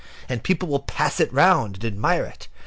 [0.27, 2.47] And people will pass it round, and admire it.